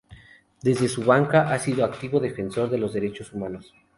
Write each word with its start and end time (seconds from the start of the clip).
Desde 0.63 0.87
su 0.87 1.03
banca, 1.05 1.47
ha 1.53 1.59
sido 1.59 1.83
un 1.85 1.93
activo 1.93 2.19
defensor 2.19 2.67
de 2.71 2.79
los 2.79 2.91
Derechos 2.91 3.31
Humanos. 3.33 3.71